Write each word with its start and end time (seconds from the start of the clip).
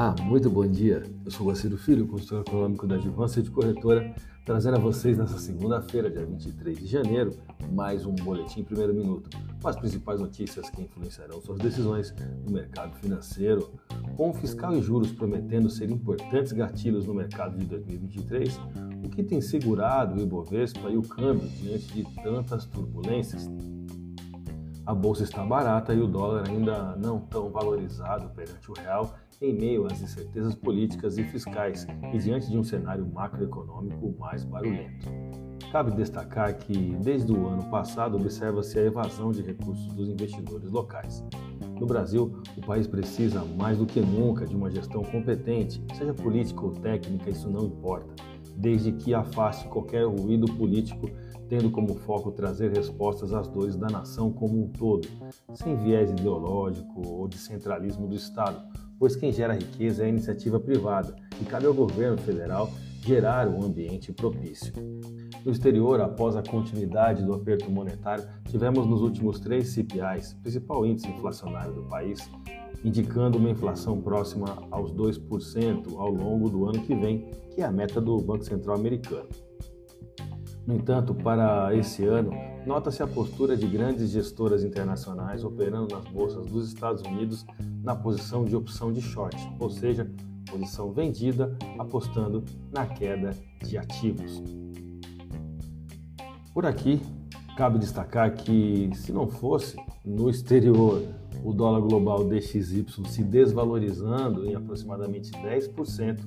Olá, 0.00 0.14
muito 0.22 0.48
bom 0.48 0.66
dia. 0.66 1.02
Eu 1.26 1.30
sou 1.30 1.48
Guaciro 1.48 1.76
Filho, 1.76 2.06
consultor 2.06 2.40
econômico 2.40 2.86
da 2.86 2.94
Advância 2.94 3.42
de 3.42 3.50
Corretora, 3.50 4.14
trazendo 4.46 4.78
a 4.78 4.80
vocês 4.80 5.18
nessa 5.18 5.38
segunda-feira, 5.38 6.10
dia 6.10 6.24
23 6.24 6.78
de 6.78 6.86
janeiro, 6.86 7.36
mais 7.70 8.06
um 8.06 8.14
boletim 8.14 8.64
primeiro 8.64 8.94
minuto, 8.94 9.28
com 9.60 9.68
as 9.68 9.76
principais 9.76 10.18
notícias 10.18 10.70
que 10.70 10.80
influenciarão 10.80 11.42
suas 11.42 11.58
decisões 11.58 12.14
no 12.46 12.50
mercado 12.50 12.96
financeiro. 12.96 13.74
Com 14.16 14.30
o 14.30 14.32
fiscal 14.32 14.74
e 14.74 14.80
juros 14.80 15.12
prometendo 15.12 15.68
ser 15.68 15.90
importantes 15.90 16.52
gatilhos 16.52 17.04
no 17.04 17.12
mercado 17.12 17.58
de 17.58 17.66
2023, 17.66 18.58
o 19.04 19.10
que 19.10 19.22
tem 19.22 19.42
segurado 19.42 20.18
o 20.18 20.22
Ibovespa 20.22 20.88
e 20.88 20.96
o 20.96 21.02
câmbio 21.02 21.46
diante 21.46 21.92
de 21.92 22.04
tantas 22.22 22.64
turbulências? 22.64 23.50
A 24.86 24.94
bolsa 24.94 25.24
está 25.24 25.44
barata 25.44 25.92
e 25.92 26.00
o 26.00 26.06
dólar 26.06 26.48
ainda 26.48 26.96
não 26.96 27.20
tão 27.20 27.50
valorizado 27.50 28.30
perante 28.30 28.70
o 28.70 28.74
real 28.74 29.14
em 29.40 29.54
meio 29.54 29.86
às 29.86 30.02
incertezas 30.02 30.54
políticas 30.54 31.16
e 31.16 31.24
fiscais 31.24 31.86
e 32.12 32.18
diante 32.18 32.50
de 32.50 32.58
um 32.58 32.62
cenário 32.62 33.10
macroeconômico 33.10 34.14
mais 34.18 34.44
barulhento. 34.44 35.08
Cabe 35.72 35.92
destacar 35.92 36.58
que, 36.58 36.96
desde 37.02 37.32
o 37.32 37.46
ano 37.46 37.64
passado, 37.70 38.16
observa-se 38.16 38.78
a 38.78 38.82
evasão 38.82 39.30
de 39.30 39.40
recursos 39.40 39.86
dos 39.94 40.08
investidores 40.08 40.70
locais. 40.70 41.24
No 41.78 41.86
Brasil, 41.86 42.42
o 42.56 42.60
país 42.60 42.86
precisa 42.86 43.42
mais 43.56 43.78
do 43.78 43.86
que 43.86 44.00
nunca 44.00 44.44
de 44.44 44.54
uma 44.54 44.70
gestão 44.70 45.02
competente, 45.02 45.82
seja 45.96 46.12
política 46.12 46.60
ou 46.60 46.72
técnica, 46.72 47.30
isso 47.30 47.48
não 47.48 47.64
importa, 47.64 48.14
desde 48.56 48.92
que 48.92 49.14
afaste 49.14 49.66
qualquer 49.68 50.04
ruído 50.04 50.52
político, 50.54 51.08
tendo 51.48 51.70
como 51.70 51.94
foco 51.94 52.30
trazer 52.30 52.72
respostas 52.72 53.32
às 53.32 53.48
dores 53.48 53.76
da 53.76 53.88
nação 53.88 54.30
como 54.30 54.62
um 54.62 54.68
todo, 54.68 55.08
sem 55.54 55.76
viés 55.76 56.10
ideológico 56.10 57.08
ou 57.08 57.26
de 57.26 57.38
centralismo 57.38 58.06
do 58.06 58.14
Estado, 58.14 58.60
pois 59.00 59.16
quem 59.16 59.32
gera 59.32 59.54
riqueza 59.54 60.02
é 60.02 60.06
a 60.06 60.08
iniciativa 60.10 60.60
privada 60.60 61.16
e 61.40 61.44
cabe 61.46 61.64
ao 61.64 61.72
governo 61.72 62.18
federal 62.18 62.70
gerar 63.00 63.48
um 63.48 63.64
ambiente 63.64 64.12
propício. 64.12 64.74
No 65.42 65.50
exterior, 65.50 66.02
após 66.02 66.36
a 66.36 66.42
continuidade 66.42 67.24
do 67.24 67.32
aperto 67.32 67.70
monetário, 67.70 68.28
tivemos 68.46 68.86
nos 68.86 69.00
últimos 69.00 69.40
três 69.40 69.68
CPIs, 69.68 70.34
principal 70.34 70.84
índice 70.84 71.08
inflacionário 71.08 71.72
do 71.72 71.84
país, 71.84 72.30
indicando 72.84 73.38
uma 73.38 73.48
inflação 73.48 73.98
próxima 74.02 74.68
aos 74.70 74.92
2% 74.92 75.96
ao 75.96 76.10
longo 76.10 76.50
do 76.50 76.66
ano 76.66 76.82
que 76.82 76.94
vem, 76.94 77.26
que 77.54 77.62
é 77.62 77.64
a 77.64 77.72
meta 77.72 78.02
do 78.02 78.18
Banco 78.18 78.44
Central 78.44 78.76
americano. 78.76 79.28
No 80.70 80.76
entanto, 80.76 81.12
para 81.12 81.74
esse 81.74 82.04
ano, 82.04 82.30
nota-se 82.64 83.02
a 83.02 83.06
postura 83.06 83.56
de 83.56 83.66
grandes 83.66 84.10
gestoras 84.10 84.62
internacionais 84.62 85.42
operando 85.42 85.92
nas 85.92 86.04
bolsas 86.04 86.46
dos 86.46 86.68
Estados 86.68 87.02
Unidos 87.02 87.44
na 87.82 87.96
posição 87.96 88.44
de 88.44 88.54
opção 88.54 88.92
de 88.92 89.00
short, 89.00 89.36
ou 89.58 89.68
seja, 89.68 90.08
posição 90.48 90.92
vendida 90.92 91.58
apostando 91.76 92.44
na 92.72 92.86
queda 92.86 93.36
de 93.64 93.76
ativos. 93.76 94.40
Por 96.54 96.64
aqui, 96.64 97.00
cabe 97.56 97.80
destacar 97.80 98.32
que 98.32 98.92
se 98.94 99.10
não 99.10 99.26
fosse 99.26 99.76
no 100.04 100.30
exterior 100.30 101.02
o 101.42 101.52
dólar 101.52 101.80
global 101.80 102.22
DXY 102.22 102.86
se 103.08 103.24
desvalorizando 103.24 104.46
em 104.46 104.54
aproximadamente 104.54 105.32
10%, 105.32 106.20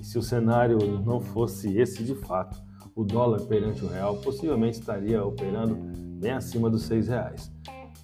e 0.00 0.04
se 0.04 0.16
o 0.16 0.22
cenário 0.22 0.78
não 1.04 1.20
fosse 1.20 1.76
esse 1.76 2.04
de 2.04 2.14
fato, 2.14 2.69
o 2.94 3.04
dólar 3.04 3.40
perante 3.42 3.84
o 3.84 3.88
real 3.88 4.16
possivelmente 4.16 4.78
estaria 4.78 5.24
operando 5.24 5.76
bem 6.20 6.32
acima 6.32 6.68
dos 6.68 6.88
R$ 6.88 7.00
reais. 7.00 7.52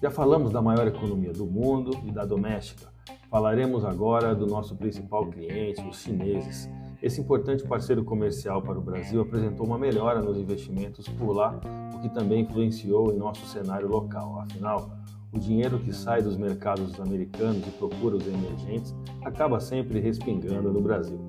Já 0.01 0.11
falamos 0.11 0.51
da 0.51 0.61
maior 0.61 0.87
economia 0.87 1.33
do 1.33 1.45
mundo 1.45 1.91
e 2.05 2.11
da 2.11 2.25
doméstica. 2.25 2.91
Falaremos 3.29 3.83
agora 3.83 4.33
do 4.33 4.45
nosso 4.45 4.75
principal 4.75 5.25
cliente, 5.27 5.81
os 5.87 6.01
chineses. 6.01 6.69
Esse 7.01 7.19
importante 7.19 7.67
parceiro 7.67 8.03
comercial 8.03 8.61
para 8.61 8.79
o 8.79 8.81
Brasil 8.81 9.21
apresentou 9.21 9.65
uma 9.65 9.77
melhora 9.77 10.21
nos 10.21 10.37
investimentos 10.37 11.07
por 11.09 11.33
lá, 11.33 11.59
o 11.95 11.99
que 11.99 12.09
também 12.09 12.41
influenciou 12.41 13.13
em 13.13 13.17
nosso 13.17 13.45
cenário 13.47 13.87
local. 13.87 14.39
Afinal, 14.39 14.89
o 15.31 15.37
dinheiro 15.37 15.77
que 15.79 15.93
sai 15.93 16.21
dos 16.21 16.37
mercados 16.37 16.99
americanos 16.99 17.67
e 17.67 17.71
procura 17.71 18.15
os 18.15 18.25
emergentes 18.25 18.95
acaba 19.23 19.59
sempre 19.59 19.99
respingando 19.99 20.71
no 20.71 20.81
Brasil. 20.81 21.19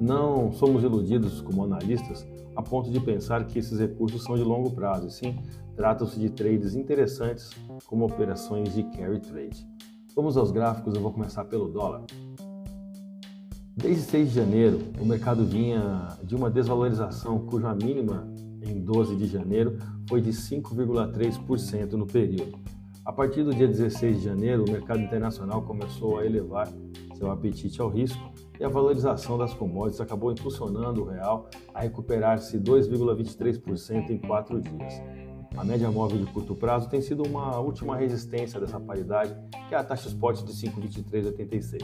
Não 0.00 0.52
somos 0.52 0.82
iludidos 0.82 1.40
como 1.40 1.64
analistas 1.64 2.26
a 2.56 2.62
ponto 2.62 2.90
de 2.90 3.00
pensar 3.00 3.46
que 3.46 3.58
esses 3.58 3.78
recursos 3.78 4.22
são 4.22 4.36
de 4.36 4.42
longo 4.42 4.70
prazo, 4.70 5.06
e 5.06 5.10
sim 5.10 5.36
tratam-se 5.76 6.18
de 6.18 6.30
trades 6.30 6.74
interessantes 6.74 7.50
como 7.86 8.04
operações 8.04 8.74
de 8.74 8.84
carry 8.84 9.20
trade. 9.20 9.66
Vamos 10.14 10.36
aos 10.36 10.52
gráficos, 10.52 10.94
eu 10.94 11.00
vou 11.00 11.12
começar 11.12 11.44
pelo 11.44 11.68
dólar. 11.68 12.04
Desde 13.76 14.02
6 14.02 14.28
de 14.28 14.34
janeiro, 14.34 14.78
o 15.00 15.04
mercado 15.04 15.44
vinha 15.44 16.08
de 16.22 16.36
uma 16.36 16.48
desvalorização 16.48 17.40
cuja 17.40 17.74
mínima 17.74 18.32
em 18.62 18.80
12 18.80 19.16
de 19.16 19.26
janeiro 19.26 19.76
foi 20.08 20.20
de 20.20 20.30
5,3% 20.30 21.92
no 21.92 22.06
período. 22.06 22.58
A 23.04 23.12
partir 23.12 23.42
do 23.42 23.54
dia 23.54 23.68
16 23.68 24.16
de 24.16 24.24
janeiro, 24.24 24.64
o 24.66 24.70
mercado 24.70 25.00
internacional 25.00 25.60
começou 25.60 26.18
a 26.18 26.24
elevar 26.24 26.72
seu 27.14 27.30
apetite 27.30 27.78
ao 27.78 27.90
risco 27.90 28.32
e 28.58 28.64
a 28.64 28.68
valorização 28.68 29.36
das 29.36 29.52
commodities 29.52 30.00
acabou 30.00 30.32
impulsionando 30.32 31.02
o 31.02 31.04
real 31.04 31.50
a 31.74 31.82
recuperar-se 31.82 32.58
2,23% 32.58 34.08
em 34.08 34.16
quatro 34.18 34.58
dias. 34.58 35.02
A 35.54 35.62
média 35.62 35.90
móvel 35.90 36.18
de 36.18 36.32
curto 36.32 36.54
prazo 36.54 36.88
tem 36.88 37.02
sido 37.02 37.22
uma 37.24 37.58
última 37.60 37.94
resistência 37.94 38.58
dessa 38.58 38.80
paridade, 38.80 39.36
que 39.68 39.74
é 39.74 39.78
a 39.78 39.84
taxa 39.84 40.08
spot 40.08 40.42
de 40.42 40.52
5,2386. 40.54 41.82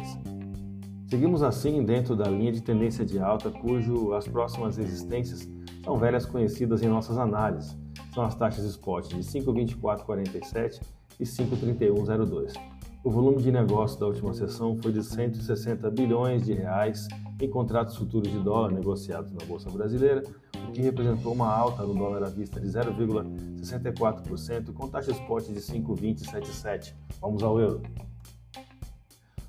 Seguimos 1.06 1.42
assim 1.42 1.84
dentro 1.84 2.16
da 2.16 2.30
linha 2.30 2.50
de 2.50 2.62
tendência 2.62 3.04
de 3.04 3.18
alta, 3.18 3.50
cujo 3.50 4.14
as 4.14 4.26
próximas 4.26 4.78
resistências 4.78 5.46
são 5.84 5.98
velhas 5.98 6.24
conhecidas 6.24 6.82
em 6.82 6.88
nossas 6.88 7.18
análises. 7.18 7.76
São 8.14 8.24
as 8.24 8.34
taxas 8.34 8.64
spot 8.64 9.08
de 9.08 9.18
5,2447 9.18 10.80
e 11.20 11.24
5,3102. 11.24 12.54
O 13.02 13.10
volume 13.10 13.42
de 13.42 13.52
negócio 13.52 13.98
da 13.98 14.06
última 14.06 14.34
sessão 14.34 14.76
foi 14.82 14.92
de 14.92 15.02
160 15.02 15.90
bilhões 15.90 16.44
de 16.44 16.52
reais 16.52 17.08
em 17.40 17.48
contratos 17.48 17.96
futuros 17.96 18.30
de 18.30 18.38
dólar 18.38 18.72
negociados 18.72 19.32
na 19.32 19.42
Bolsa 19.46 19.70
Brasileira, 19.70 20.22
o 20.68 20.72
que 20.72 20.82
representou 20.82 21.32
uma 21.32 21.50
alta 21.50 21.82
no 21.82 21.94
dólar 21.94 22.24
à 22.24 22.28
vista 22.28 22.60
de 22.60 22.66
0,64%, 22.66 24.74
com 24.74 24.86
taxa 24.88 25.12
spot 25.12 25.46
de 25.46 25.60
5,2077. 25.60 26.92
Vamos 27.20 27.42
ao 27.42 27.58
euro. 27.58 27.80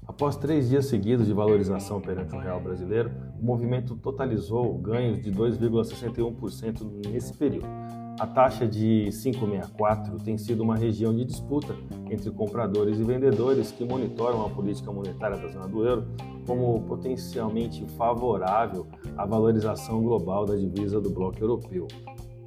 Após 0.08 0.38
três 0.38 0.70
dias 0.70 0.86
seguidos 0.86 1.26
de 1.26 1.34
valorização 1.34 2.00
perante 2.00 2.34
o 2.34 2.40
real 2.40 2.62
brasileiro, 2.62 3.12
o 3.40 3.46
movimento 3.46 3.98
totalizou 3.98 4.78
ganhos 4.78 5.22
de 5.22 5.30
2,61% 5.32 7.10
nesse 7.10 7.34
período. 7.34 7.68
A 8.22 8.28
taxa 8.28 8.68
de 8.68 9.08
5,64 9.10 10.22
tem 10.22 10.38
sido 10.38 10.62
uma 10.62 10.78
região 10.78 11.12
de 11.12 11.26
disputa 11.26 11.76
entre 12.08 12.30
compradores 12.30 13.00
e 13.00 13.04
vendedores 13.04 13.72
que 13.72 13.84
monitoram 13.84 14.46
a 14.46 14.50
política 14.52 14.92
monetária 14.92 15.40
da 15.40 15.48
zona 15.48 15.68
do 15.68 15.84
euro 15.84 16.06
como 16.46 16.80
potencialmente 16.84 17.84
favorável 17.98 18.86
à 19.18 19.26
valorização 19.26 20.04
global 20.04 20.46
da 20.46 20.56
divisa 20.56 21.02
do 21.02 21.10
bloco 21.10 21.40
europeu. 21.40 21.88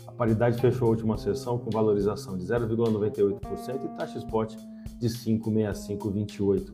A 0.06 0.12
paridade 0.12 0.60
fechou 0.60 0.86
a 0.86 0.90
última 0.92 1.18
sessão 1.18 1.58
com 1.58 1.70
valorização 1.70 2.38
de 2.38 2.44
0,98% 2.44 3.84
e 3.84 3.88
taxa 3.96 4.18
spot 4.18 4.54
de 5.00 5.08
5,6528. 5.08 6.72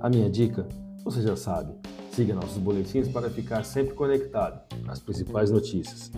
A 0.00 0.10
minha 0.10 0.28
dica, 0.28 0.68
você 1.02 1.22
já 1.22 1.34
sabe, 1.34 1.72
siga 2.10 2.34
nossos 2.34 2.58
boletins 2.58 3.08
para 3.08 3.30
ficar 3.30 3.64
sempre 3.64 3.94
conectado 3.94 4.60
às 4.86 5.00
principais 5.00 5.50
notícias. 5.50 6.12